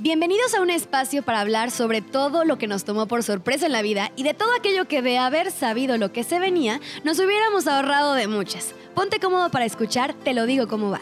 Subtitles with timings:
[0.00, 3.72] Bienvenidos a un espacio para hablar sobre todo lo que nos tomó por sorpresa en
[3.72, 7.18] la vida y de todo aquello que de haber sabido lo que se venía, nos
[7.18, 8.76] hubiéramos ahorrado de muchas.
[8.94, 11.00] Ponte cómodo para escuchar, te lo digo cómo va.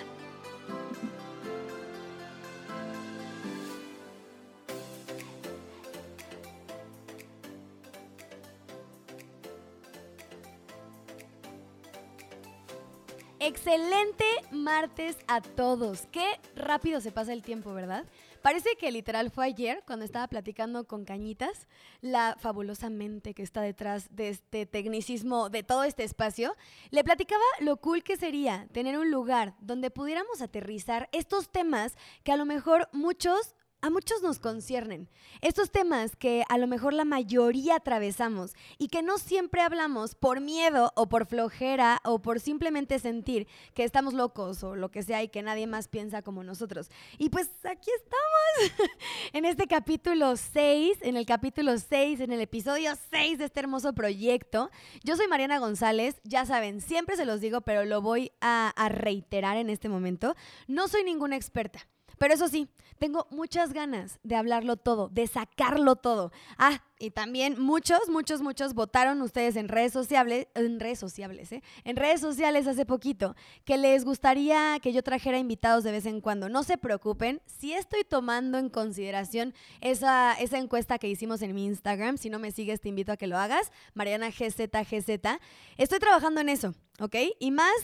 [13.46, 16.08] Excelente martes a todos.
[16.10, 16.24] Qué
[16.56, 18.06] rápido se pasa el tiempo, ¿verdad?
[18.46, 21.66] Parece que literal fue ayer cuando estaba platicando con Cañitas,
[22.00, 26.54] la fabulosa mente que está detrás de este tecnicismo de todo este espacio.
[26.90, 32.30] Le platicaba lo cool que sería tener un lugar donde pudiéramos aterrizar estos temas que
[32.30, 35.08] a lo mejor muchos a muchos nos conciernen.
[35.40, 40.40] Estos temas que a lo mejor la mayoría atravesamos y que no siempre hablamos por
[40.40, 45.22] miedo o por flojera o por simplemente sentir que estamos locos o lo que sea
[45.22, 46.90] y que nadie más piensa como nosotros.
[47.18, 48.90] Y pues aquí estamos
[49.32, 53.92] en este capítulo 6, en el capítulo 6, en el episodio 6 de este hermoso
[53.92, 54.70] proyecto.
[55.04, 58.88] Yo soy Mariana González, ya saben, siempre se los digo, pero lo voy a, a
[58.88, 60.34] reiterar en este momento.
[60.66, 61.86] No soy ninguna experta.
[62.18, 66.32] Pero eso sí, tengo muchas ganas de hablarlo todo, de sacarlo todo.
[66.56, 71.62] Ah, y también muchos, muchos, muchos votaron ustedes en redes sociales, en redes sociales, ¿eh?
[71.84, 73.36] En redes sociales hace poquito,
[73.66, 76.48] que les gustaría que yo trajera invitados de vez en cuando.
[76.48, 79.52] No se preocupen, si estoy tomando en consideración
[79.82, 82.16] esa, esa encuesta que hicimos en mi Instagram.
[82.16, 83.70] Si no me sigues, te invito a que lo hagas.
[83.92, 85.38] Mariana GZGZ.
[85.76, 87.16] Estoy trabajando en eso, ¿ok?
[87.38, 87.74] Y más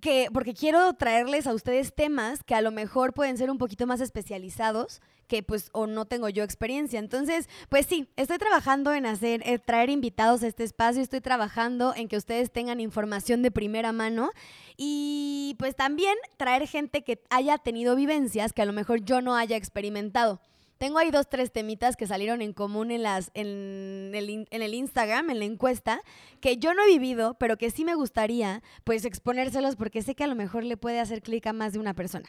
[0.00, 3.86] que, porque quiero traerles a ustedes temas que a lo mejor pueden ser un poquito
[3.86, 6.98] más especializados, que pues o no tengo yo experiencia.
[6.98, 11.94] Entonces, pues sí, estoy trabajando en hacer, eh, traer invitados a este espacio, estoy trabajando
[11.94, 14.30] en que ustedes tengan información de primera mano
[14.76, 19.36] y pues también traer gente que haya tenido vivencias que a lo mejor yo no
[19.36, 20.40] haya experimentado.
[20.78, 25.38] Tengo ahí dos, tres temitas que salieron en común en, las, en, el, Instagram, en
[25.38, 26.02] la encuesta,
[26.40, 30.24] que yo no he vivido, pero que sí me gustaría pues exponérselos porque sé que
[30.24, 32.28] a lo mejor le puede hacer clic a más de una persona.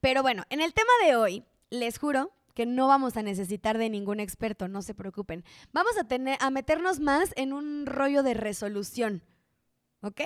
[0.00, 3.90] Pero bueno, en el tema de hoy, les juro que no vamos a necesitar de
[3.90, 5.44] ningún experto, no se preocupen.
[5.72, 9.22] Vamos a, tener, a meternos más en un rollo de resolución,
[10.00, 10.22] ¿ok?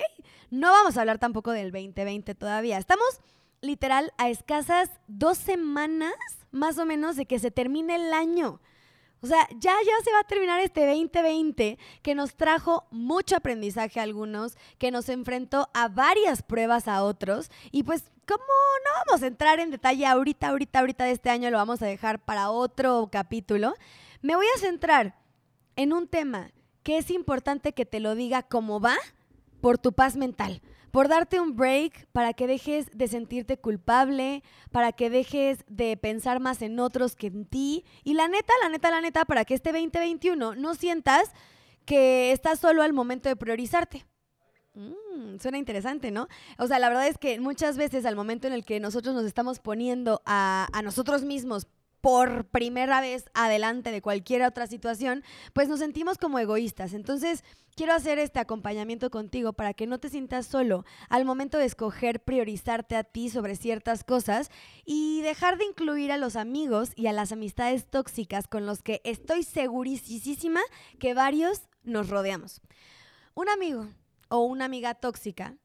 [0.49, 2.77] No vamos a hablar tampoco del 2020 todavía.
[2.77, 3.21] Estamos
[3.61, 6.13] literal a escasas dos semanas
[6.51, 8.59] más o menos de que se termine el año.
[9.23, 13.99] O sea, ya, ya se va a terminar este 2020 que nos trajo mucho aprendizaje
[13.99, 17.51] a algunos, que nos enfrentó a varias pruebas a otros.
[17.71, 21.51] Y pues, como no vamos a entrar en detalle ahorita, ahorita, ahorita de este año,
[21.51, 23.75] lo vamos a dejar para otro capítulo.
[24.23, 25.15] Me voy a centrar
[25.75, 26.51] en un tema
[26.81, 28.95] que es importante que te lo diga cómo va
[29.61, 34.91] por tu paz mental por darte un break para que dejes de sentirte culpable, para
[34.91, 37.85] que dejes de pensar más en otros que en ti.
[38.03, 41.31] Y la neta, la neta, la neta, para que este 2021 no sientas
[41.85, 44.05] que estás solo al momento de priorizarte.
[44.73, 46.27] Mm, suena interesante, ¿no?
[46.57, 49.25] O sea, la verdad es que muchas veces al momento en el que nosotros nos
[49.25, 51.67] estamos poniendo a, a nosotros mismos
[52.01, 55.23] por primera vez adelante de cualquier otra situación,
[55.53, 56.93] pues nos sentimos como egoístas.
[56.93, 57.43] Entonces,
[57.75, 62.23] quiero hacer este acompañamiento contigo para que no te sientas solo al momento de escoger
[62.23, 64.49] priorizarte a ti sobre ciertas cosas
[64.83, 69.01] y dejar de incluir a los amigos y a las amistades tóxicas con los que
[69.03, 70.61] estoy segurísima
[70.99, 72.61] que varios nos rodeamos.
[73.33, 73.87] Un amigo
[74.29, 75.55] o una amiga tóxica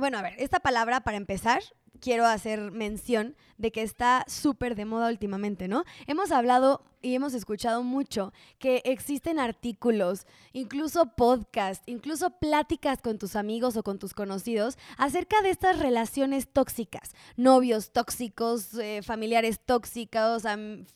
[0.00, 1.62] bueno, a ver, esta palabra para empezar
[2.00, 5.84] quiero hacer mención de que está súper de moda últimamente, ¿no?
[6.06, 13.36] Hemos hablado y hemos escuchado mucho que existen artículos, incluso podcasts, incluso pláticas con tus
[13.36, 20.44] amigos o con tus conocidos acerca de estas relaciones tóxicas, novios tóxicos, eh, familiares tóxicos,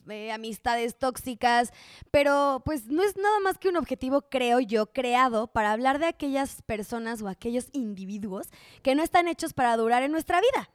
[0.08, 1.72] eh, amistades tóxicas,
[2.10, 6.06] pero pues no es nada más que un objetivo, creo yo, creado para hablar de
[6.06, 8.48] aquellas personas o aquellos individuos
[8.82, 10.70] que no están hechos para durar en nuestra vida.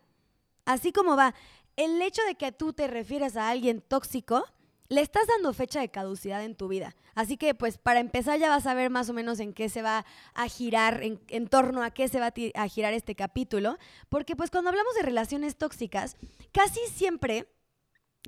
[0.69, 1.33] Así como va,
[1.77, 4.45] el hecho de que tú te refieras a alguien tóxico,
[4.87, 6.95] le estás dando fecha de caducidad en tu vida.
[7.15, 9.81] Así que, pues, para empezar ya vas a ver más o menos en qué se
[9.81, 10.05] va
[10.35, 13.79] a girar, en, torno a qué se va a, girar este capítulo.
[14.09, 16.17] Porque, pues, cuando hablamos de relaciones tóxicas,
[16.51, 17.47] casi siempre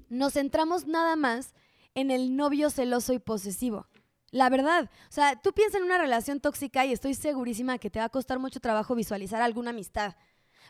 [0.10, 1.54] nos centramos nada más
[1.94, 3.86] en el novio celoso y posesivo.
[4.32, 8.00] La verdad, o sea, tú piensas en una relación tóxica y estoy segurísima que te
[8.00, 10.16] va a costar mucho trabajo visualizar alguna amistad.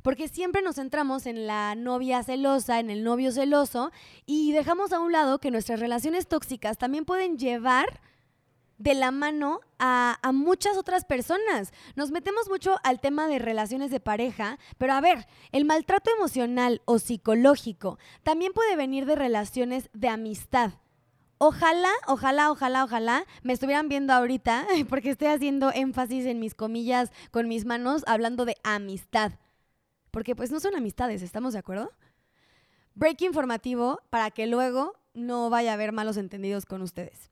[0.04, 3.92] Porque siempre nos centramos en la novia celosa, en el novio celoso,
[4.26, 8.02] y dejamos a un lado que nuestras relaciones tóxicas también pueden llevar
[8.82, 11.72] de la mano a, muchas otras personas.
[11.96, 16.82] Nos metemos mucho al tema de relaciones de pareja, pero a ver, el maltrato emocional
[16.86, 20.72] o psicológico también puede venir de relaciones de amistad.
[21.38, 27.12] Ojalá, ojalá, ojalá, ojalá me estuvieran viendo ahorita, porque estoy haciendo énfasis en mis comillas
[27.30, 29.34] con mis manos, hablando de amistad.
[30.12, 31.92] Porque pues no son amistades, ¿estamos de acuerdo?
[32.94, 37.32] Break informativo para que luego no vaya a haber malos entendidos con ustedes.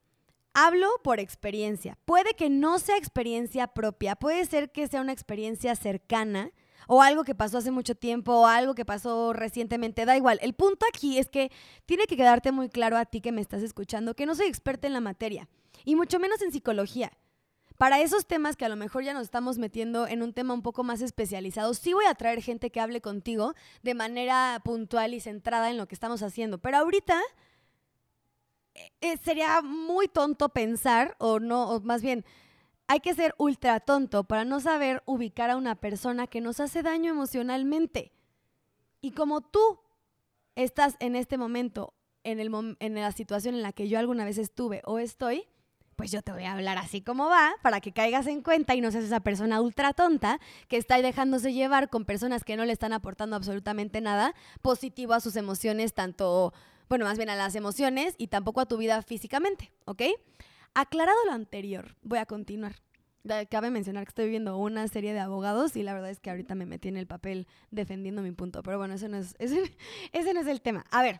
[0.53, 1.97] Hablo por experiencia.
[2.05, 6.51] Puede que no sea experiencia propia, puede ser que sea una experiencia cercana
[6.87, 10.39] o algo que pasó hace mucho tiempo o algo que pasó recientemente, da igual.
[10.41, 11.51] El punto aquí es que
[11.85, 14.87] tiene que quedarte muy claro a ti que me estás escuchando que no soy experta
[14.87, 15.47] en la materia
[15.85, 17.11] y mucho menos en psicología.
[17.79, 20.61] Para esos temas que a lo mejor ya nos estamos metiendo en un tema un
[20.61, 23.53] poco más especializado, sí voy a traer gente que hable contigo
[23.83, 26.57] de manera puntual y centrada en lo que estamos haciendo.
[26.57, 27.17] Pero ahorita
[28.75, 32.25] eh, eh, sería muy tonto pensar, o no, o más bien,
[32.87, 36.83] hay que ser ultra tonto para no saber ubicar a una persona que nos hace
[36.83, 38.11] daño emocionalmente.
[38.99, 39.79] Y como tú
[40.55, 41.93] estás en este momento,
[42.25, 45.47] en, la situación en la que yo alguna vez estuve o estoy,
[45.99, 48.79] pues yo te voy a hablar así como va, para que caigas en cuenta y
[48.79, 52.71] no seas esa persona ultra tonta que está dejándose llevar con personas que no le
[52.71, 56.53] están aportando absolutamente nada positivo a sus emociones, tanto,
[56.87, 60.03] bueno, más bien a las emociones y tampoco a tu vida físicamente, ¿ok?
[60.73, 62.75] Aclarado lo anterior, voy a continuar.
[63.49, 66.55] Cabe mencionar que estoy viendo una serie de abogados y la verdad es que ahorita
[66.55, 68.63] me metí en el papel defendiendo mi punto.
[68.63, 69.77] Pero bueno, ese no es, ese,
[70.13, 70.85] ese no es el tema.
[70.91, 71.19] A ver,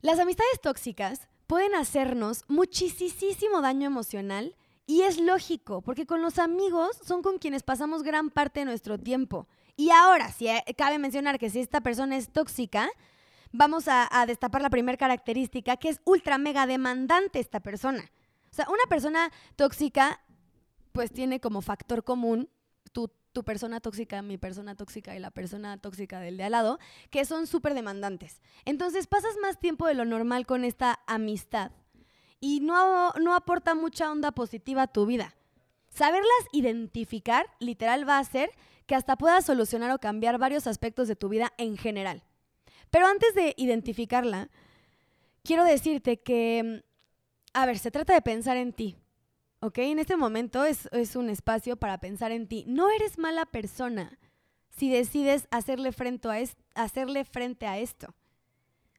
[0.00, 4.54] las amistades tóxicas pueden hacernos muchísimo daño emocional
[4.86, 8.98] y es lógico, porque con los amigos son con quienes pasamos gran parte de nuestro
[8.98, 9.48] tiempo.
[9.76, 12.88] Y ahora, si eh, cabe mencionar que si esta persona es tóxica,
[13.52, 18.10] vamos a, destapar la primera característica, que es ultra mega demandante esta persona.
[18.50, 20.20] O sea, una persona tóxica
[20.92, 22.48] pues tiene como factor común
[22.92, 26.78] tu, tu persona tóxica, mi persona tóxica y la persona tóxica del de al lado,
[27.10, 28.40] que son súper demandantes.
[28.64, 31.70] Entonces pasas más tiempo de lo normal con esta amistad
[32.40, 35.34] y no, no aporta mucha onda positiva a tu vida.
[35.90, 38.48] Saberlas identificar, literal, va a hacer
[38.86, 42.22] que hasta puedas solucionar o cambiar varios aspectos de tu vida en general.
[42.88, 44.48] Pero antes de identificarla,
[45.44, 46.84] quiero decirte que,
[47.52, 48.96] a ver, se trata de pensar en ti.
[49.60, 49.78] ¿Ok?
[49.78, 52.64] En este momento es, un espacio para pensar en ti.
[52.66, 54.18] No eres mala persona
[54.68, 58.14] si decides hacerle frente, a hacerle frente a esto.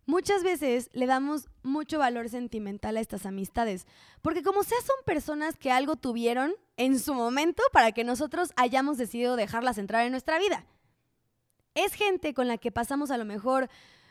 [0.06, 3.86] Muchas veces le damos mucho valor sentimental a estas amistades,
[4.22, 8.98] porque como sea son personas que algo tuvieron en su momento para que nosotros hayamos
[8.98, 10.66] decidido dejarlas entrar en nuestra vida.
[11.76, 13.70] Es gente con la que pasamos a lo mejor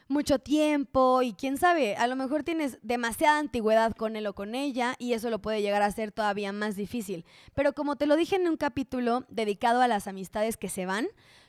[0.09, 4.55] mucho tiempo y quién sabe, a lo mejor tienes demasiada antigüedad con él o con
[4.55, 7.25] ella y eso lo puede llegar a ser todavía más difícil.
[7.55, 11.09] Pero como te lo dije en un capítulo dedicado a las amistades que se van,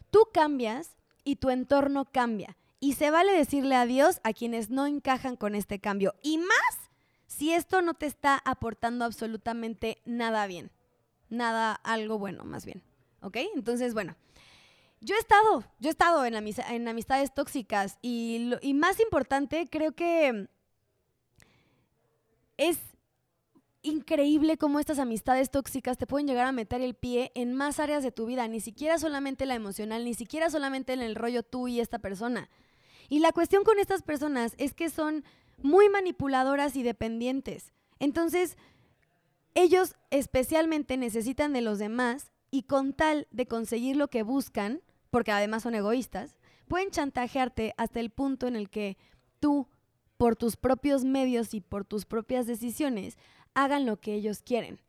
[0.09, 2.57] tú cambias y tu entorno cambia.
[2.79, 6.13] Y se vale decirle adiós a quienes no encajan con este cambio.
[6.21, 6.89] Y más
[7.25, 10.71] si esto no te está aportando absolutamente nada bien.
[11.29, 12.81] Nada, algo bueno, más bien.
[13.21, 13.37] ¿Ok?
[13.55, 14.15] Entonces, bueno,
[14.99, 16.35] yo he estado, yo he estado en,
[16.87, 20.47] amistades tóxicas y, y más importante, creo que
[22.57, 22.79] es
[23.83, 28.03] increíble cómo estas amistades tóxicas te pueden llegar a meter el pie en más áreas
[28.03, 31.67] de tu vida, ni siquiera solamente la emocional, ni siquiera solamente en el rollo tú
[31.67, 32.49] y esta persona.
[33.09, 35.23] Y la cuestión con estas personas es que son
[35.57, 37.71] muy manipuladoras y dependientes.
[37.99, 38.57] Entonces,
[39.55, 45.31] ellos especialmente necesitan de los demás y con tal de conseguir lo que buscan, porque
[45.31, 46.35] además son egoístas,
[46.67, 48.97] pueden chantajearte hasta el punto en el que
[49.39, 49.67] tú,
[50.17, 53.17] por tus propios medios y por tus propias decisiones,
[53.53, 54.79] hagan lo que ellos quieren.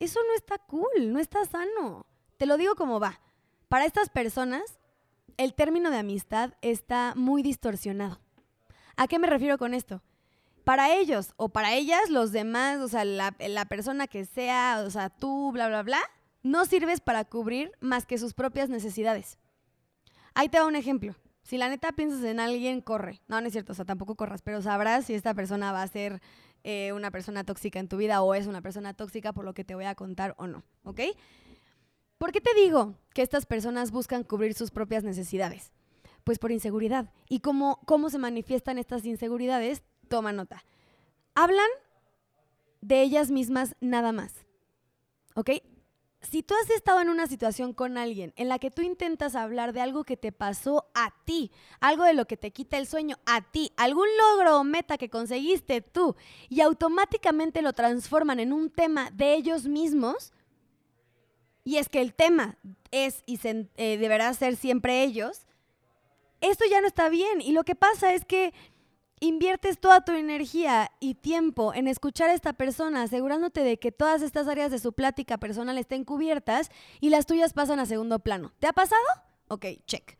[0.00, 2.06] Eso no está cool, no está sano.
[2.36, 3.20] Te lo digo como va.
[3.68, 4.78] Para estas personas,
[5.36, 8.20] el término de amistad está muy distorsionado.
[8.96, 10.02] ¿A qué me refiero con esto?
[10.64, 14.90] Para ellos o para ellas, los demás, o sea, la, la persona que sea, o
[14.90, 16.00] sea, tú, bla, bla, bla,
[16.42, 19.38] no sirves para cubrir más que sus propias necesidades.
[20.34, 21.16] Ahí te va un ejemplo.
[21.42, 23.20] Si la neta piensas en alguien, corre.
[23.26, 25.88] No, no es cierto, o sea, tampoco corras, pero sabrás si esta persona va a
[25.88, 26.20] ser
[26.62, 29.64] eh, una persona tóxica en tu vida o es una persona tóxica por lo que
[29.64, 31.00] te voy a contar o no, ¿ok?
[32.18, 35.72] ¿Por qué te digo que estas personas buscan cubrir sus propias necesidades?
[36.24, 37.10] Pues por inseguridad.
[37.28, 39.82] ¿Y cómo, cómo se manifiestan estas inseguridades?
[40.08, 40.64] Toma nota.
[41.34, 41.70] Hablan
[42.80, 44.34] de ellas mismas nada más,
[45.34, 45.50] ¿ok?
[46.20, 49.72] Si tú has estado en una situación con alguien en la que tú intentas hablar
[49.72, 53.18] de algo que te pasó a ti, algo de lo que te quita el sueño
[53.24, 56.16] a ti, algún logro o meta que conseguiste tú,
[56.48, 60.32] y automáticamente lo transforman en un tema de ellos mismos,
[61.62, 62.58] y es que el tema
[62.90, 65.46] es y eh, deberá ser siempre ellos,
[66.40, 67.40] esto ya no está bien.
[67.40, 68.54] Y lo que pasa es que
[69.20, 74.22] inviertes toda tu energía y tiempo en escuchar a esta persona, asegurándote de que todas
[74.22, 76.70] estas áreas de su plática personal estén cubiertas
[77.00, 78.52] y las tuyas pasan a segundo plano.
[78.58, 79.02] ¿Te ha pasado?
[79.48, 80.18] Ok, check.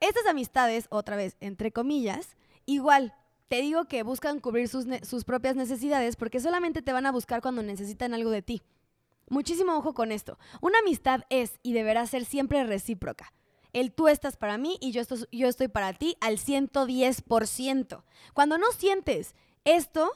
[0.00, 3.14] Estas amistades, otra vez, entre comillas, igual,
[3.48, 7.40] te digo que buscan cubrir sus, sus propias necesidades porque solamente te van a buscar
[7.40, 8.62] cuando necesitan algo de ti.
[9.28, 10.38] Muchísimo ojo con esto.
[10.60, 13.32] Una amistad es y deberá ser siempre recíproca
[13.72, 18.02] el tú estás para mí y yo estoy, yo estoy para ti al 110%.
[18.34, 20.12] Cuando no sientes esto,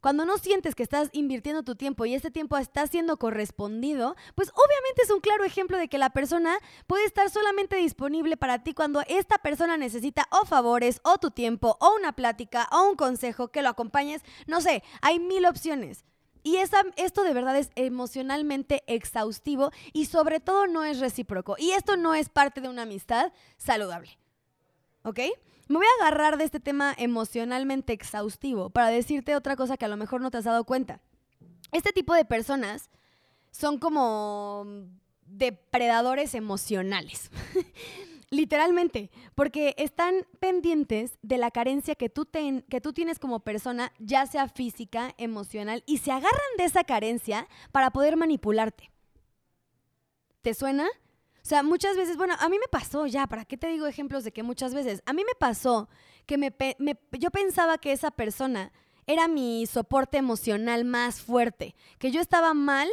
[0.00, 4.50] cuando no sientes que estás invirtiendo tu tiempo y este tiempo está siendo correspondido, pues
[4.50, 8.74] obviamente es un claro ejemplo de que la persona puede estar solamente disponible para ti
[8.74, 13.48] cuando esta persona necesita o favores, o tu tiempo, o una plática, o un consejo,
[13.48, 14.22] que lo acompañes.
[14.46, 16.04] No sé, hay mil opciones.
[16.42, 21.56] Y esto de verdad es emocionalmente exhaustivo y sobre todo no es recíproco.
[21.58, 24.18] Y esto no es parte de una amistad saludable.
[25.02, 25.20] ¿Ok?
[25.68, 29.88] Me voy a agarrar de este tema emocionalmente exhaustivo para decirte otra cosa que a
[29.88, 31.00] lo mejor no te has dado cuenta.
[31.72, 32.88] Este tipo de personas
[33.50, 34.66] son como
[35.26, 37.30] depredadores emocionales.
[38.30, 44.26] Literalmente, porque están pendientes de la carencia que tú, que tú tienes como persona, ya
[44.26, 48.90] sea física, emocional, y se agarran de esa carencia para poder manipularte.
[50.42, 50.86] ¿Te suena?
[50.86, 54.22] O sea, muchas veces, bueno, a mí me pasó ya, ¿para qué te digo ejemplos
[54.22, 55.02] de que muchas veces?
[55.06, 55.88] A mí me pasó
[56.26, 56.54] que me,
[57.18, 58.70] yo pensaba que esa persona
[59.06, 62.88] era mi soporte emocional más fuerte, que yo estaba mal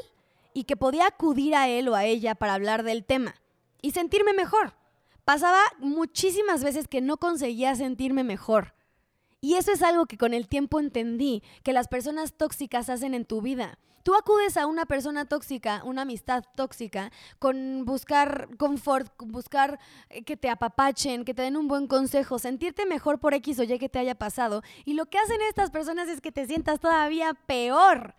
[0.53, 3.35] y que podía acudir a él o a ella para hablar del tema
[3.81, 4.73] y sentirme mejor.
[5.25, 8.75] Pasaba muchísimas veces que no conseguía sentirme mejor.
[9.41, 13.25] Y eso es algo que con el tiempo entendí, que las personas tóxicas hacen en
[13.25, 13.77] tu vida.
[14.03, 19.79] Tú acudes a una persona tóxica, una amistad tóxica, con buscar confort, buscar
[20.09, 23.63] eh, que te apapachen, que te den un buen consejo, sentirte mejor por X o
[23.63, 24.61] Y que te haya pasado.
[24.83, 28.13] Y lo que hacen estas personas es que te sientas todavía peor.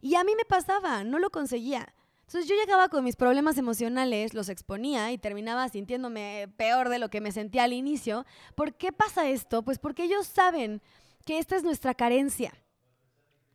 [0.00, 1.92] Y a mí me pasaba, no lo conseguía.
[2.30, 7.10] Entonces yo llegaba con mis problemas emocionales, los exponía y terminaba sintiéndome peor de lo
[7.10, 8.24] que me sentía al inicio.
[8.54, 9.64] ¿Por qué pasa esto?
[9.64, 10.80] Pues porque ellos saben
[11.26, 12.52] que esta es nuestra carencia.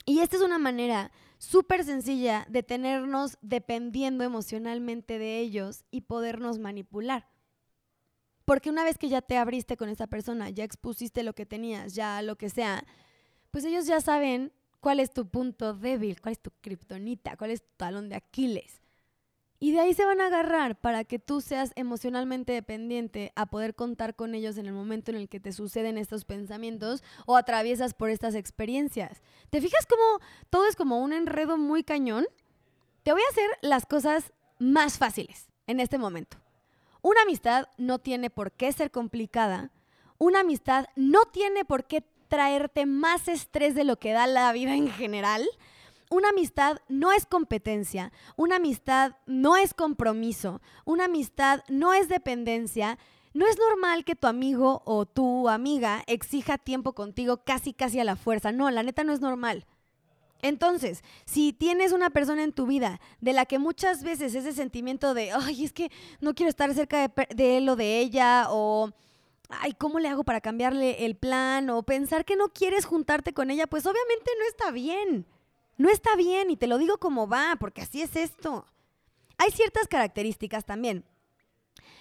[0.06, 6.60] Y esta es una manera súper sencilla de tenernos dependiendo emocionalmente de ellos y podernos
[6.60, 7.30] manipular.
[8.44, 11.96] Porque una vez que ya te abriste con esa persona, ya expusiste lo que tenías,
[11.96, 12.84] ya lo que sea,
[13.52, 14.52] pues ellos ya saben
[14.86, 18.84] cuál es tu punto débil, cuál es tu kriptonita, cuál es tu talón de Aquiles.
[19.58, 23.74] Y de ahí se van a agarrar para que tú seas emocionalmente dependiente a poder
[23.74, 27.96] contar con ellos en el momento en el que te suceden estos pensamientos o atraviesas
[27.96, 29.24] por estas experiencias.
[29.50, 32.28] ¿Te fijas cómo todo es como un enredo muy cañón?
[33.02, 36.38] Te voy a hacer las cosas más fáciles en este momento.
[37.02, 39.72] Una amistad no tiene por qué ser complicada.
[40.20, 44.76] Una amistad no tiene por qué traerte más estrés de lo que da la vida
[44.76, 45.46] en general.
[46.10, 52.98] Una amistad no es competencia, una amistad no es compromiso, una amistad no es dependencia.
[53.34, 58.06] No es normal que tu amigo o tu amiga exija tiempo contigo casi casi a
[58.06, 58.54] la fuerza.
[58.54, 59.66] No, la neta no es normal.
[60.42, 65.14] Entonces, si tienes una persona en tu vida de la que muchas veces ese sentimiento
[65.14, 65.92] de, ay, es que
[66.22, 68.94] no quiero estar cerca de, de él o de ella, o
[69.50, 71.70] ay, ¿cómo le hago para cambiarle el plan?
[71.70, 75.28] O pensar que no quieres juntarte con ella, pues obviamente no está bien.
[75.78, 78.66] No está bien y te lo digo como va, porque así es esto.
[79.38, 81.06] Hay ciertas características también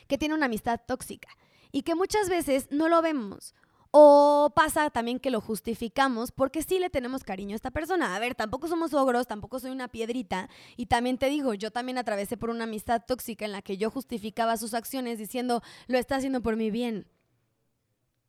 [0.06, 1.28] que tiene una amistad tóxica
[1.72, 3.54] y que muchas veces no lo vemos.
[3.96, 8.16] O pasa también que lo justificamos porque sí le tenemos cariño a esta persona.
[8.16, 10.48] A ver, tampoco somos ogros, tampoco soy una piedrita.
[10.76, 13.90] Y también te digo, yo también atravesé por una amistad tóxica en la que yo
[13.90, 17.06] justificaba sus acciones diciendo, lo está haciendo por mi bien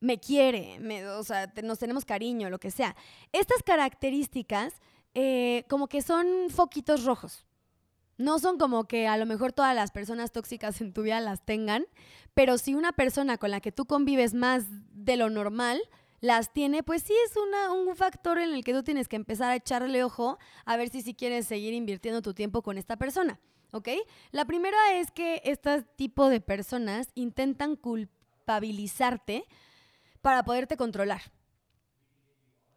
[0.05, 2.95] me quiere, o sea, nos tenemos cariño, lo que sea.
[3.31, 4.74] Estas características
[5.15, 7.45] eh, como que son foquitos rojos.
[8.17, 11.43] No son como que a lo mejor todas las personas tóxicas en tu vida las
[11.43, 11.85] tengan,
[12.33, 15.81] pero si una persona con la que tú convives más de lo normal
[16.21, 19.51] las tiene, pues sí es una, un factor en el que tú tienes que empezar
[19.51, 23.39] a echarle ojo a ver si si quieres seguir invirtiendo tu tiempo con esta persona.
[23.71, 23.89] ¿Ok?
[24.31, 29.45] La primera es que este tipo de personas intentan culpabilizarte
[30.25, 31.22] para poderte controlar.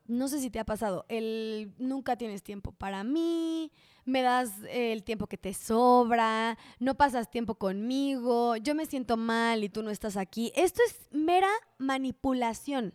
[0.07, 3.73] no sé si te ha pasado, el nunca tienes tiempo para mí,
[4.05, 9.65] me das el tiempo que te sobra, no pasas tiempo conmigo, yo me siento mal
[9.65, 10.53] y tú no estás aquí.
[10.57, 12.93] Esto es mera manipulación.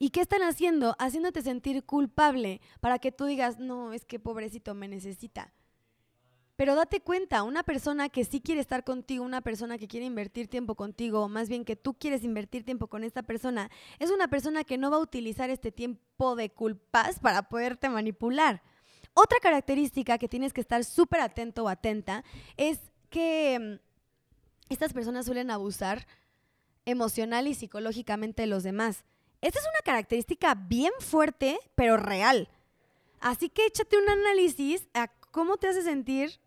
[0.00, 0.96] ¿Y qué están haciendo?
[0.98, 5.52] Haciéndote sentir culpable para que tú digas, no, es que pobrecito me necesita.
[6.58, 10.48] Pero date cuenta, una persona que sí quiere estar contigo, una persona que quiere invertir
[10.48, 14.26] tiempo contigo, o más bien que tú quieres invertir tiempo con esta persona, es una
[14.26, 18.60] persona que no va a utilizar este tiempo de culpas para poderte manipular.
[19.14, 22.24] Otra característica que tienes que estar súper atento o atenta
[22.56, 26.08] es que mm, estas personas suelen abusar
[26.86, 29.04] emocional y psicológicamente de los demás.
[29.42, 32.48] Esta es una característica bien fuerte, pero real.
[33.20, 36.40] Así que échate un análisis a cómo te hace sentir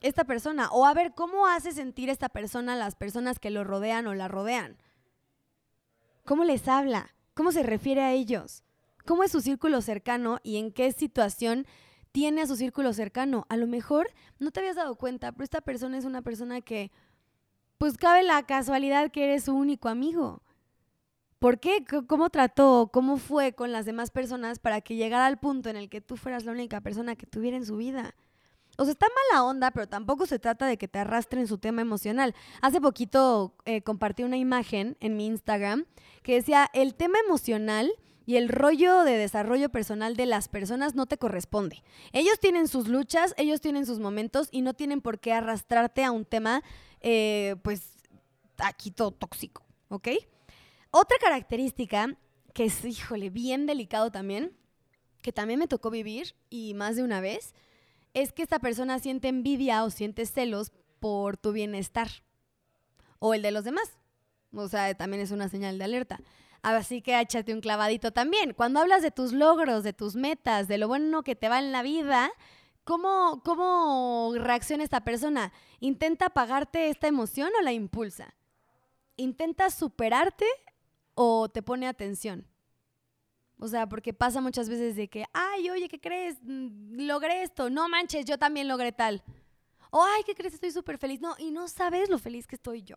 [0.00, 3.64] esta persona o a ver cómo hace sentir esta persona a las personas que lo
[3.64, 4.76] rodean o la rodean.
[6.24, 7.14] ¿Cómo les habla?
[7.34, 8.62] ¿Cómo se refiere a ellos?
[9.06, 11.66] ¿Cómo es su círculo cercano y en qué situación
[12.12, 13.46] tiene a su círculo cercano?
[13.48, 16.90] A lo mejor no te habías dado cuenta, pero esta persona es una persona que,
[17.78, 20.42] pues cabe la casualidad que eres su único amigo.
[21.38, 21.84] ¿Por qué?
[22.06, 22.90] ¿Cómo trató?
[22.92, 26.16] ¿Cómo fue con las demás personas para que llegara al punto en el que tú
[26.16, 28.14] fueras la única persona que tuviera en su vida?
[28.80, 31.82] O sea, está mala onda, pero tampoco se trata de que te arrastren su tema
[31.82, 32.32] emocional.
[32.62, 35.84] Hace poquito eh, compartí una imagen en mi Instagram
[36.22, 37.90] que decía, el tema emocional
[38.24, 41.82] y el rollo de desarrollo personal de las personas no te corresponde.
[42.12, 46.12] Ellos tienen sus luchas, ellos tienen sus momentos y no tienen por qué arrastrarte a
[46.12, 46.62] un tema,
[47.00, 47.94] eh, pues,
[48.58, 50.08] aquí todo tóxico, ¿ok?
[50.92, 52.16] Otra característica
[52.54, 54.56] que es, híjole, bien delicado también,
[55.20, 57.54] que también me tocó vivir y más de una vez,
[58.14, 62.08] es que esta persona siente envidia o siente celos por tu bienestar
[63.18, 63.98] o el de los demás.
[64.52, 66.20] O sea, también es una señal de alerta.
[66.62, 68.52] Así que échate un clavadito también.
[68.52, 71.72] Cuando hablas de tus logros, de tus metas, de lo bueno que te va en
[71.72, 72.30] la vida,
[72.84, 75.52] ¿cómo, cómo reacciona esta persona?
[75.78, 78.34] ¿Intenta apagarte esta emoción o la impulsa?
[79.16, 80.46] ¿Intenta superarte
[81.14, 82.46] o te pone atención?
[83.60, 86.38] O sea, porque pasa muchas veces de que, ay, oye, ¿qué crees?
[86.42, 87.70] Mm, logré esto.
[87.70, 89.22] No manches, yo también logré tal.
[89.90, 90.54] O, ay, ¿qué crees?
[90.54, 91.20] Estoy súper feliz.
[91.20, 92.96] No, y no sabes lo feliz que estoy yo.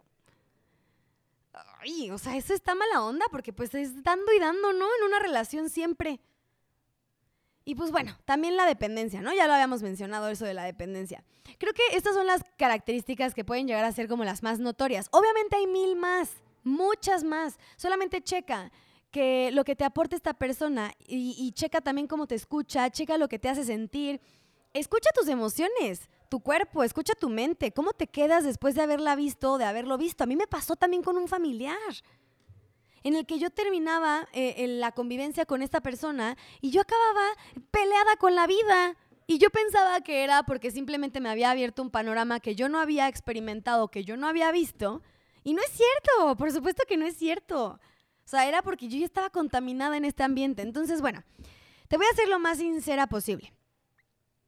[1.79, 4.85] Ay, o sea, eso está mala onda porque pues es dando y dando, ¿no?
[4.99, 6.21] En una relación siempre.
[7.65, 9.33] Y pues bueno, también la dependencia, ¿no?
[9.33, 11.23] Ya lo habíamos mencionado eso de la dependencia.
[11.57, 15.07] Creo que estas son las características que pueden llegar a ser como las más notorias.
[15.11, 16.29] Obviamente hay mil más,
[16.63, 17.57] muchas más.
[17.75, 18.71] Solamente checa
[19.11, 23.27] que lo que te aporte esta persona y, checa también cómo te escucha, checa lo
[23.27, 24.21] que te hace sentir.
[24.73, 29.57] Escucha tus emociones, tu cuerpo, escucha tu mente, cómo te quedas después de haberla visto
[29.57, 30.23] de haberlo visto.
[30.23, 31.77] A mí me pasó también con un familiar
[33.03, 37.27] en el que yo terminaba eh, la convivencia con esta persona y yo acababa
[37.71, 38.95] peleada con la vida.
[39.27, 42.79] Y yo pensaba que era porque simplemente me había abierto un panorama que yo no
[42.79, 45.01] había experimentado, que yo no había visto.
[45.43, 47.79] Y no es cierto, por supuesto que no es cierto.
[48.25, 50.61] O sea, era porque yo ya estaba contaminada en este ambiente.
[50.61, 51.23] Entonces, bueno,
[51.87, 53.53] te voy a ser lo más sincera posible.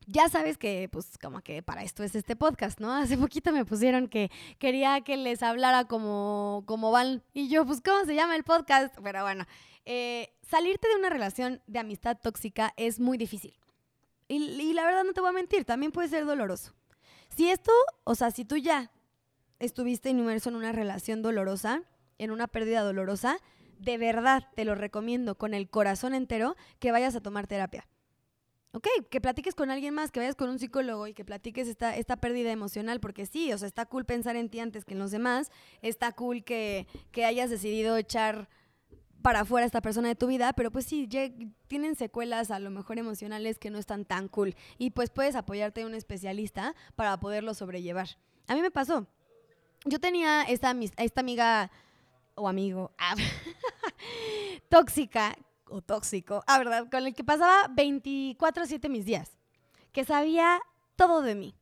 [0.08, 2.94] Ya sabes que, pues, como que para esto es este podcast, ¿no?
[2.94, 7.24] Hace poquito me pusieron que quería que les hablara como, como van.
[7.34, 8.96] Y yo, pues, ¿cómo se llama el podcast?
[9.04, 9.46] Pero bueno,
[9.86, 13.54] eh, salirte de una relación de amistad tóxica es muy difícil.
[14.28, 16.74] Y, y la verdad no te voy a mentir, también puede ser doloroso.
[17.36, 17.72] Si esto,
[18.04, 18.92] o sea, si tú ya
[19.60, 21.82] estuviste inmerso en una relación dolorosa,
[22.18, 23.40] en una pérdida dolorosa,
[23.84, 27.88] de verdad te lo recomiendo con el corazón entero que vayas a tomar terapia.
[28.72, 31.96] Ok, que platiques con alguien más, que vayas con un psicólogo y que platiques esta,
[31.96, 35.00] esta pérdida emocional, porque sí, o sea, está cool pensar en ti antes que en
[35.00, 35.52] los demás,
[35.84, 38.50] está cool que, que hayas decidido echar
[39.22, 41.08] para afuera a esta persona de tu vida, pero pues sí,
[41.68, 45.82] tienen secuelas a lo mejor emocionales que no están tan cool y pues puedes apoyarte
[45.82, 48.10] de un especialista para poderlo sobrellevar.
[48.48, 49.08] A mí me pasó.
[49.86, 51.72] Yo tenía esta, esta amiga
[52.36, 53.16] o amigo ah,
[54.70, 55.36] tóxica
[55.68, 59.38] o tóxico, ah, verdad, con el que pasaba 24/7 mis días,
[59.92, 60.60] que sabía
[60.96, 61.56] todo de mí.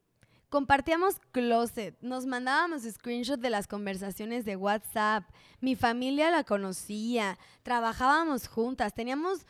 [0.49, 5.23] Compartíamos closet, nos mandábamos screenshots de las conversaciones de WhatsApp,
[5.62, 9.47] mi familia la conocía, trabajábamos juntas, teníamos,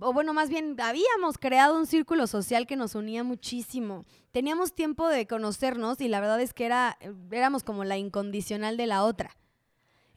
[0.00, 4.06] o bueno, más bien habíamos creado un círculo social que nos unía muchísimo.
[4.32, 6.96] Teníamos tiempo de conocernos y la verdad es que era,
[7.30, 9.36] éramos como la incondicional de la otra.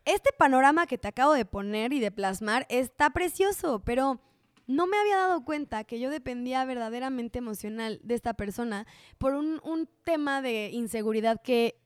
[0.09, 4.19] Este panorama que te acabo de poner y de plasmar está precioso, pero
[4.65, 8.87] no me había dado cuenta que yo dependía verdaderamente emocional de esta persona
[9.19, 11.79] por un, tema de inseguridad que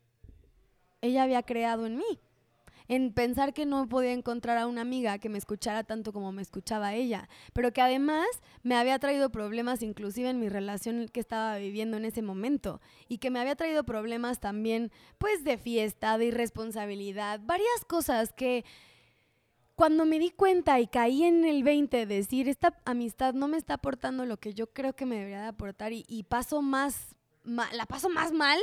[1.01, 2.21] ella había creado en mí.
[2.87, 6.41] En pensar que no podía encontrar a una amiga que me escuchara tanto como me
[6.41, 8.27] escuchaba ella, pero que además
[8.61, 13.17] me había traído problemas inclusive en mi relación que estaba viviendo en ese momento y
[13.17, 18.65] que me había traído problemas también pues de fiesta, de irresponsabilidad, varias cosas que
[19.75, 23.57] cuando me di cuenta y caí en el 20 de decir, esta amistad no me
[23.57, 27.85] está aportando lo que yo creo que me debería de aportar y, paso más, la
[27.87, 28.59] paso más mal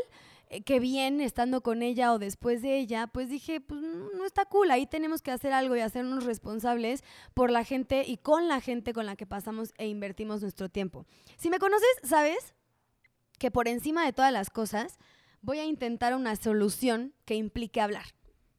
[0.65, 4.71] que bien estando con ella o después de ella, pues dije, pues no está cool,
[4.71, 8.93] ahí tenemos que hacer algo y hacernos responsables por la gente y con la gente
[8.93, 11.07] con la que pasamos e invertimos nuestro tiempo.
[11.37, 12.55] Si me conoces, sabes
[13.39, 14.99] que por encima de todas las cosas
[15.41, 18.07] voy a intentar una solución que implique hablar.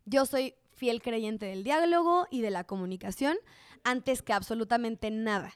[0.06, 3.38] Yo soy fiel creyente del diálogo y de la comunicación
[3.84, 5.51] antes que absolutamente nada.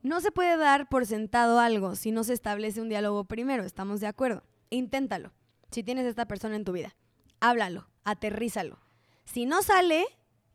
[0.00, 4.00] No se puede dar por sentado algo si no se establece un diálogo primero, ¿estamos
[4.00, 4.44] de acuerdo?
[4.70, 5.32] Inténtalo,
[5.70, 6.94] si tienes esta persona en tu vida.
[7.40, 8.78] Háblalo, aterrízalo.
[9.24, 10.06] Si no sale,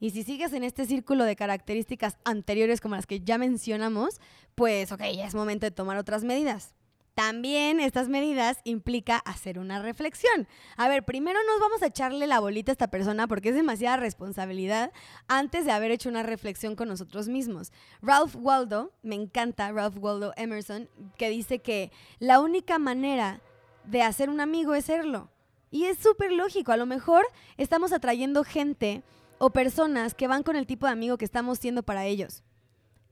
[0.03, 4.19] y si sigues en este círculo de características anteriores como las que ya mencionamos,
[4.53, 6.73] pues ok, ya es momento de tomar otras medidas.
[7.15, 10.45] También estas medidas implica hacer una reflexión.
[10.75, 13.95] A ver, primero nos vamos a echarle la bolita a esta persona porque es demasiada
[13.95, 14.91] responsabilidad
[15.29, 17.71] antes de haber hecho una reflexión con nosotros mismos.
[18.01, 23.39] Ralph Waldo, me encanta Ralph Waldo Emerson, que dice que la única manera
[23.85, 25.29] de hacer un amigo es serlo.
[25.71, 27.25] Y es súper lógico, a lo mejor
[27.57, 29.03] estamos atrayendo gente
[29.39, 32.43] o personas que van con el tipo de amigo que estamos siendo para ellos.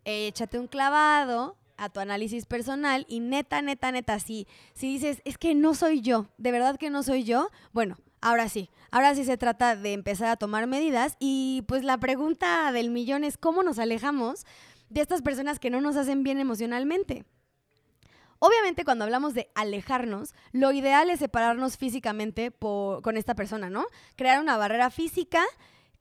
[0.05, 5.37] Échate un clavado a tu análisis personal y neta, neta, neta, si, si dices, es
[5.39, 9.25] que no soy yo, de verdad que no soy yo, bueno, ahora sí, ahora sí
[9.25, 13.63] se trata de empezar a tomar medidas y pues la pregunta del millón es cómo
[13.63, 14.45] nos alejamos
[14.89, 17.25] de estas personas que no nos hacen bien emocionalmente.
[18.43, 23.85] Obviamente cuando hablamos de alejarnos, lo ideal es separarnos físicamente con esta persona, ¿no?
[24.15, 25.43] Crear una barrera física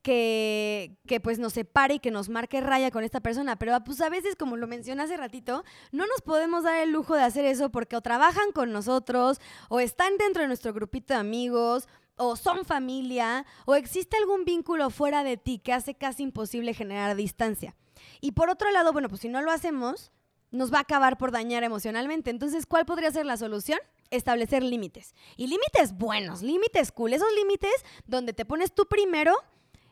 [0.01, 3.57] que, que, pues nos separe y que nos marque raya con esta persona.
[3.57, 7.13] Pero pues a veces, como lo mencioné hace ratito, no nos podemos dar el lujo
[7.13, 11.19] de hacer eso porque o trabajan con nosotros, o están dentro de nuestro grupito de
[11.19, 16.73] amigos, o son familia, o existe algún vínculo fuera de ti que hace casi imposible
[16.73, 17.75] generar distancia.
[18.19, 20.11] Y por otro lado, bueno, pues si no lo hacemos,
[20.51, 22.29] nos va a acabar por dañar emocionalmente.
[22.29, 23.79] Entonces, ¿cuál podría ser la solución?
[24.09, 25.15] Establecer límites.
[25.37, 27.73] Y límites buenos, límites cool, esos límites
[28.05, 29.33] donde te pones tú primero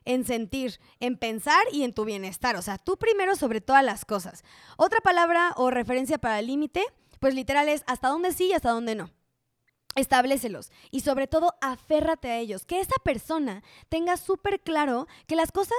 [0.06, 2.56] en sentir, en pensar y en tu bienestar.
[2.56, 4.44] O sea, tú primero sobre todas las cosas.
[4.78, 6.84] Otra palabra o referencia para límite,
[7.20, 9.10] pues literal es hasta dónde sí y hasta dónde no.
[9.96, 12.66] Establecelos y sobre todo aférrate a ellos.
[12.66, 15.78] Que esa persona tenga súper claro que las cosas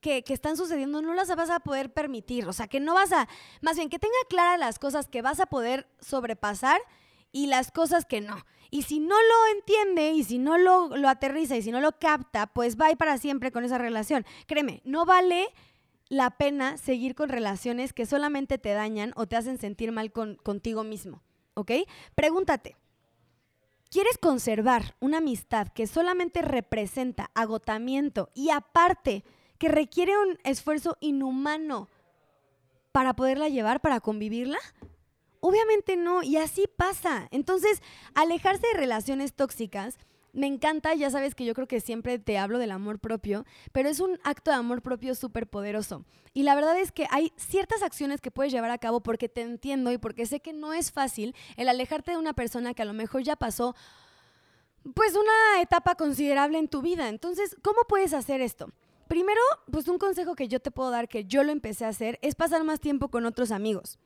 [0.00, 2.46] que, están sucediendo no las vas a poder permitir.
[2.46, 3.28] O sea, que no vas a,
[3.60, 6.80] más bien que tenga claras las cosas que vas a poder sobrepasar
[7.32, 8.44] y las cosas que no.
[8.70, 11.98] Y si no lo entiende y si no lo, lo aterriza y si no lo
[11.98, 14.26] capta, pues va para siempre con esa relación.
[14.46, 15.48] Créeme, no vale
[16.08, 20.36] la pena seguir con relaciones que solamente te dañan o te hacen sentir mal con,
[20.36, 21.22] contigo mismo.
[21.54, 21.72] ¿Ok?
[22.14, 22.76] Pregúntate.
[23.90, 29.24] ¿Quieres conservar una amistad que solamente representa agotamiento y aparte
[29.58, 31.88] que requiere un esfuerzo inhumano
[32.92, 34.58] para poderla llevar, para convivirla?
[35.40, 37.28] Obviamente no, y así pasa.
[37.30, 37.82] Entonces,
[38.14, 39.98] alejarse de relaciones tóxicas
[40.32, 43.88] me encanta, ya sabes que yo creo que siempre te hablo del amor propio, pero
[43.88, 46.04] es un acto de amor propio súper poderoso.
[46.34, 49.40] Y la verdad es que hay ciertas acciones que puedes llevar a cabo porque te
[49.40, 52.84] entiendo y porque sé que no es fácil el alejarte de una persona que a
[52.84, 53.74] lo mejor ya pasó
[54.94, 57.08] pues una etapa considerable en tu vida.
[57.08, 58.70] Entonces, ¿cómo puedes hacer esto?
[59.08, 59.40] Primero,
[59.72, 62.34] pues un consejo que yo te puedo dar que yo lo empecé a hacer es
[62.34, 63.98] pasar más tiempo con otros amigos.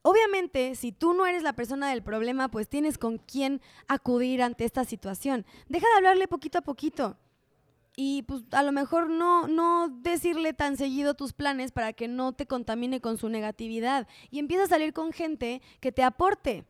[0.00, 4.64] Obviamente, si tú no eres la persona del problema, pues tienes con quién acudir ante
[4.64, 5.46] esta situación.
[5.68, 7.18] Deja de hablarle poquito a poquito.
[7.96, 12.32] Y pues a lo mejor no, no decirle tan seguido tus planes para que no
[12.32, 14.08] te contamine con su negatividad.
[14.30, 16.66] Y empieza a salir con gente que te aporte.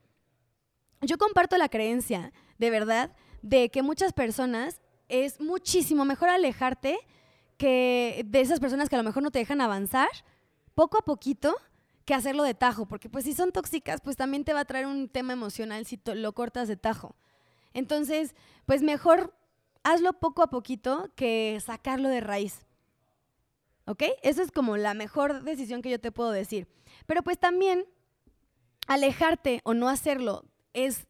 [1.00, 4.80] Yo comparto la creencia, de verdad, de que muchas personas
[5.22, 6.98] es muchísimo mejor alejarte
[7.56, 10.08] que de esas personas que a lo mejor no te dejan avanzar
[10.74, 11.54] poco a poquito
[12.04, 14.86] que hacerlo de tajo, porque pues si son tóxicas, pues también te va a traer
[14.86, 17.14] un tema emocional si lo cortas de tajo.
[17.72, 18.34] Entonces,
[18.66, 19.34] pues mejor
[19.84, 22.66] hazlo poco a poquito que sacarlo de raíz.
[23.86, 24.02] ¿Ok?
[24.22, 26.66] Eso es como la mejor decisión que yo te puedo decir.
[27.06, 27.84] Pero pues también
[28.86, 31.06] alejarte o no hacerlo es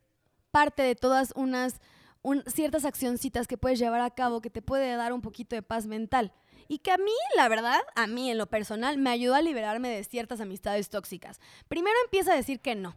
[0.51, 1.81] parte de todas unas
[2.47, 5.87] ciertas accioncitas que puedes llevar a cabo que te puede dar un poquito de paz
[5.87, 6.33] mental
[6.69, 9.89] y que a mí, la verdad, a mí en lo personal, me ayudó a liberarme
[9.89, 11.41] de ciertas amistades tóxicas.
[11.69, 12.97] Primero empieza a decir que no.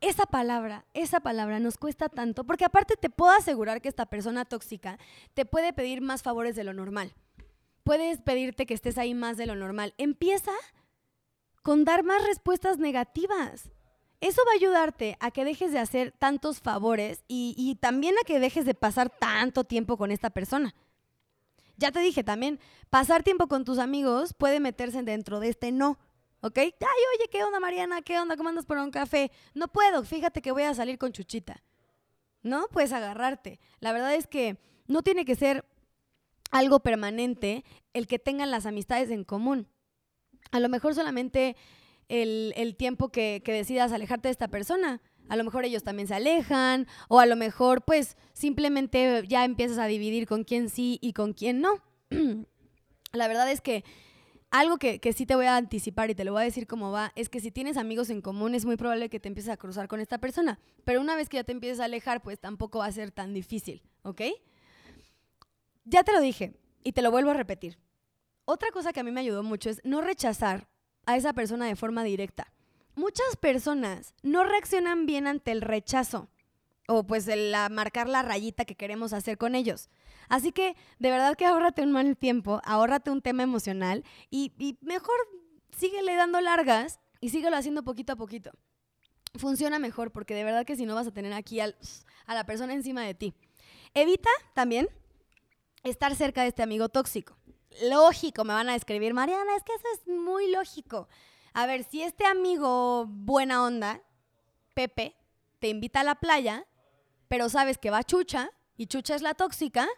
[0.00, 4.44] esa palabra, esa palabra nos cuesta tanto, porque aparte te puedo asegurar que esta persona
[4.44, 4.98] tóxica
[5.34, 7.14] te puede pedir más favores de lo normal.
[7.84, 9.94] Puedes pedirte que estés ahí más de lo normal.
[9.98, 10.52] Empieza
[11.62, 13.70] con dar más respuestas negativas.
[14.22, 18.24] Eso va a ayudarte a que dejes de hacer tantos favores y, y también a
[18.24, 20.76] que dejes de pasar tanto tiempo con esta persona.
[21.76, 25.98] Ya te dije también, pasar tiempo con tus amigos puede meterse dentro de este no.
[26.40, 26.56] ¿Ok?
[26.56, 28.00] Ay, oye, ¿qué onda, Mariana?
[28.02, 28.36] ¿Qué onda?
[28.36, 29.32] ¿Cómo andas por un café?
[29.54, 31.60] No puedo, fíjate que voy a salir con Chuchita.
[32.44, 32.68] ¿No?
[32.68, 33.58] Puedes agarrarte.
[33.80, 34.56] La verdad es que
[34.86, 35.64] no tiene que ser
[36.52, 39.66] algo permanente el que tengan las amistades en común.
[40.52, 41.56] A lo mejor solamente
[42.12, 45.00] el, tiempo que, que decidas alejarte de esta persona.
[45.28, 49.78] A lo mejor ellos también se alejan, o a lo mejor pues simplemente ya empiezas
[49.78, 51.82] a dividir con quién sí y con quién no.
[53.12, 53.84] La verdad es que
[54.50, 57.12] algo que, sí te voy a anticipar y te lo voy a decir cómo va,
[57.16, 59.88] es que si tienes amigos en común es muy probable que te empieces a cruzar
[59.88, 60.58] con esta persona.
[60.84, 63.32] Pero una vez que ya te empieces a alejar, pues tampoco va a ser tan
[63.32, 64.20] difícil, ¿ok?
[65.84, 66.52] Ya te lo dije
[66.84, 67.78] y te lo vuelvo a repetir.
[68.44, 70.68] Otra cosa que a mí me ayudó mucho es no rechazar
[71.06, 72.52] a esa persona de forma directa.
[72.94, 76.28] Muchas personas no reaccionan bien ante el rechazo
[76.88, 79.88] o pues el marcar la rayita que queremos hacer con ellos.
[80.28, 84.78] Así que de verdad que ahórrate un mal tiempo, ahórrate un tema emocional y, y
[84.82, 85.16] mejor
[85.76, 88.50] síguele dando largas y síguelo haciendo poquito a poquito.
[89.36, 91.74] Funciona mejor porque de verdad que si no vas a tener aquí a
[92.28, 93.34] la persona encima de ti.
[93.94, 94.88] Evita también
[95.82, 97.36] estar cerca de este amigo tóxico.
[97.82, 101.08] Lógico, me van a escribir, Mariana, es que eso es muy lógico.
[101.54, 104.02] A ver, si este amigo buena onda,
[104.74, 105.16] Pepe,
[105.58, 106.66] te invita a la playa,
[107.28, 109.88] pero sabes que va Chucha y Chucha es la tóxica,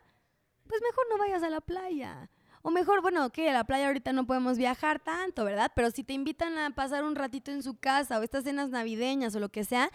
[0.66, 2.30] pues mejor no vayas a la playa.
[2.62, 5.70] O mejor, bueno, que a la playa ahorita no podemos viajar tanto, ¿verdad?
[5.74, 9.34] Pero si te invitan a pasar un ratito en su casa o estas cenas navideñas
[9.34, 9.90] o lo que sea,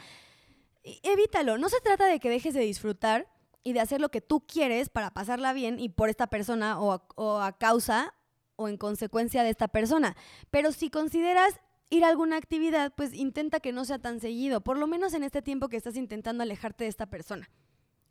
[0.84, 1.58] e, evítalo.
[1.58, 3.28] No se trata de que dejes de disfrutar
[3.64, 7.02] y de hacer lo que tú quieres para pasarla bien y por esta persona o
[7.16, 8.14] o a causa
[8.56, 10.16] o en consecuencia de esta persona.
[10.52, 14.78] Pero si consideras ir a alguna actividad, pues intenta que no sea tan seguido, por
[14.78, 17.50] lo menos en este tiempo que estás intentando alejarte de esta persona.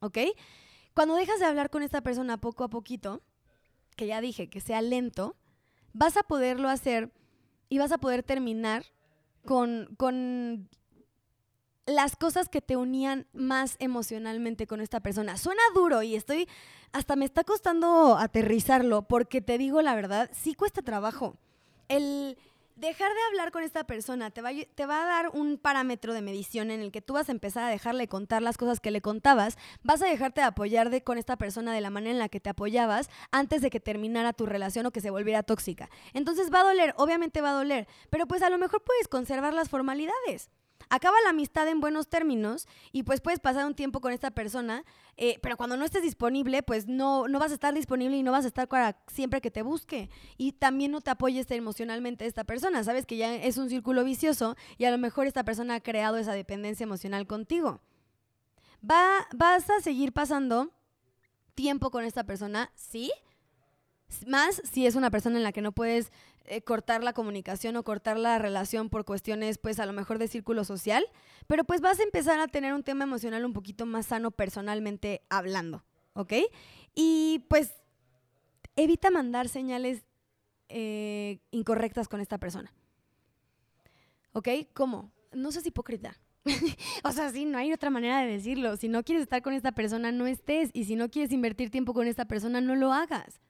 [0.01, 0.19] ¿Ok?
[0.95, 3.23] Cuando dejas de hablar con esta persona poco a poquito,
[3.97, 5.37] que ya dije que sea lento,
[5.93, 7.13] vas a poderlo hacer
[7.69, 8.85] y vas a poder terminar
[9.45, 10.69] con, con
[11.89, 15.39] las cosas que te unían más emocionalmente con esta persona.
[15.39, 16.47] Suena duro y estoy,
[16.93, 21.39] hasta me está costando aterrizarlo porque te digo la verdad, sí cuesta trabajo.
[21.89, 22.37] El,
[22.77, 26.21] dejar de hablar con esta persona te va, te va a dar un parámetro de
[26.21, 29.01] medición en el que tú vas a empezar a dejarle contar las cosas que le
[29.01, 32.29] contabas, vas a dejarte de apoyar de, con esta persona de la manera en la
[32.29, 35.89] que te apoyabas antes de que terminara tu relación o que se volviera tóxica.
[36.13, 39.55] Entonces va a doler, obviamente va a doler, pero pues a lo mejor puedes conservar
[39.55, 40.51] las formalidades
[40.91, 44.85] acaba la amistad en buenos términos y pues puedes pasar un tiempo con esta persona,
[45.17, 48.33] eh, pero cuando no estés disponible, pues no, no vas a estar disponible y no
[48.33, 50.11] vas a estar para siempre que te busque.
[50.37, 54.57] Y también no te apoyes emocionalmente esta persona, sabes que ya es un círculo vicioso
[54.77, 57.81] y a lo mejor esta persona ha creado esa dependencia emocional contigo.
[58.89, 60.71] Va, vas a seguir pasando
[61.55, 63.11] tiempo con esta persona, sí,
[64.27, 66.13] más si es una persona en la que no puedes
[66.49, 70.29] eh, cortar la comunicación o cortar la relación por cuestiones, pues a lo mejor de
[70.29, 71.05] círculo social,
[71.47, 75.23] pero pues vas a empezar a tener un tema emocional un poquito más sano personalmente
[75.29, 75.85] hablando,
[76.15, 76.33] ¿ok?
[76.95, 77.75] Y pues
[78.77, 80.05] evita mandar señales
[80.69, 82.73] eh, incorrectas con esta persona.
[84.33, 84.49] ¿Ok?
[84.75, 85.11] ¿Cómo?
[85.33, 86.19] No seas hipócrita.
[87.05, 88.77] o sea, sí, no hay otra manera de decirlo.
[88.77, 90.71] Si no quieres estar con esta persona, no estés.
[90.73, 93.41] Y si no quieres invertir tiempo con esta persona, no lo hagas.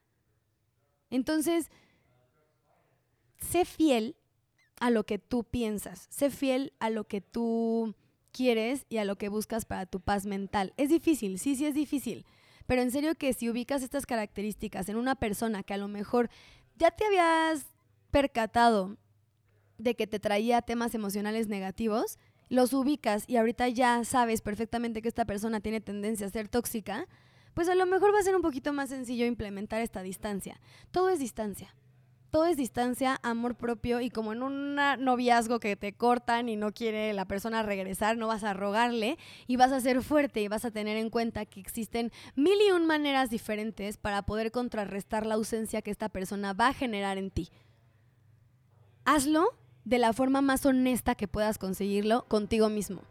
[1.09, 1.69] Entonces,
[3.39, 4.15] sé fiel
[4.79, 7.95] a lo que tú piensas, sé fiel a lo que tú
[8.31, 10.73] quieres y a lo que buscas para tu paz mental.
[10.77, 12.25] Es difícil, sí, sí es difícil,
[12.67, 16.29] pero en serio que si ubicas estas características en una persona que a lo mejor
[16.75, 17.67] ya te habías
[18.11, 18.97] percatado
[19.77, 25.07] de que te traía temas emocionales negativos, los ubicas y ahorita ya sabes perfectamente que
[25.07, 27.07] esta persona tiene tendencia a ser tóxica,
[27.53, 30.59] pues a lo mejor va a ser un poquito más sencillo implementar esta distancia.
[30.91, 31.75] Todo es distancia
[32.29, 36.71] todo es distancia, amor propio y como en un noviazgo que te cortan y no
[36.73, 40.65] quiere la persona regresar, no vas a rogarle y vas a ser fuerte y vas
[40.65, 45.35] a tener en cuenta que existen mil y un maneras diferentes para poder contrarrestar la
[45.35, 47.49] ausencia que esta persona va a generar en ti.
[49.05, 49.49] Hazlo
[49.85, 53.01] de la forma más honesta que puedas conseguirlo contigo mismo.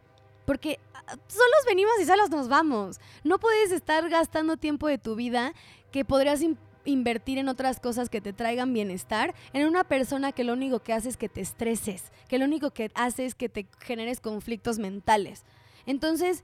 [0.45, 2.99] Porque ah, solos venimos y solos nos vamos.
[3.23, 5.53] No puedes estar gastando tiempo de tu vida
[5.91, 6.41] que podrías
[6.85, 10.93] invertir en otras cosas que te traigan bienestar, en una persona que lo único que
[10.93, 14.79] hace es que te estreses, que lo único que hace es que te generes conflictos
[14.79, 15.43] mentales.
[15.85, 16.43] Entonces,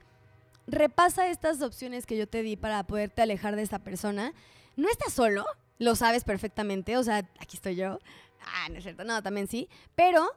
[0.66, 4.32] repasa estas opciones que yo te di para poderte alejar de esta persona.
[4.76, 5.44] No estás solo,
[5.78, 7.98] lo sabes perfectamente, o sea, aquí estoy yo.
[8.40, 10.30] Ah, no es cierto, no, también sí, pero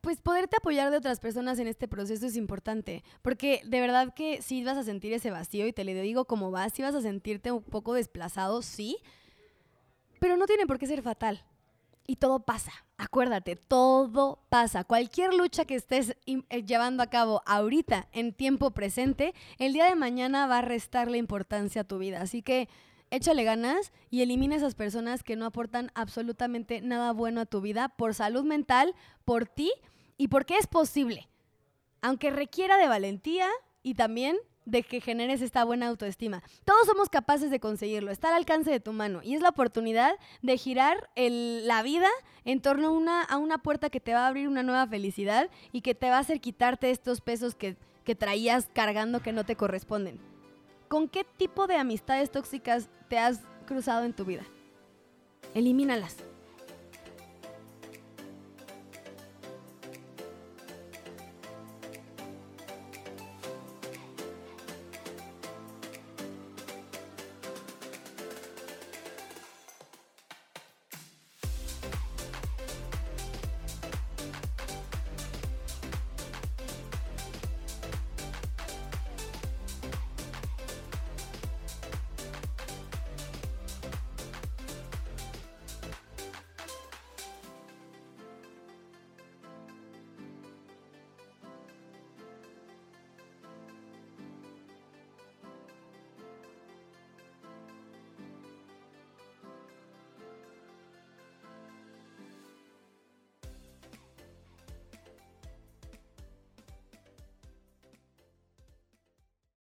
[0.00, 4.42] pues poderte apoyar de otras personas en este proceso es importante, porque de verdad que
[4.42, 7.02] sí vas a sentir ese vacío y te le digo cómo vas, sí vas a
[7.02, 8.98] sentirte un poco desplazado, sí,
[10.20, 11.44] pero no tiene por qué ser fatal.
[12.10, 14.82] Y todo pasa, acuérdate, todo pasa.
[14.82, 19.94] Cualquier lucha que estés eh, llevando a cabo ahorita, en tiempo presente, el día de
[19.94, 22.22] mañana va a restarle importancia a tu vida.
[22.22, 22.70] Así que
[23.10, 27.88] échale ganas y elimina esas personas que no aportan absolutamente nada bueno a tu vida
[27.88, 28.94] por salud mental,
[29.24, 29.72] por ti
[30.16, 31.28] y porque es posible.
[32.00, 33.48] Aunque requiera de valentía
[33.82, 34.36] y también
[34.68, 36.42] de que generes esta buena autoestima.
[36.66, 40.12] Todos somos capaces de conseguirlo, está al alcance de tu mano y es la oportunidad
[40.42, 42.08] de girar la vida
[42.44, 45.48] en torno a una, a una puerta que te va a abrir una nueva felicidad
[45.72, 49.44] y que te va a hacer quitarte estos pesos que, que traías cargando que no
[49.44, 50.20] te corresponden.
[50.88, 54.42] ¿Con qué tipo de amistades tóxicas te has cruzado en tu vida?
[55.54, 56.16] Elimínalas.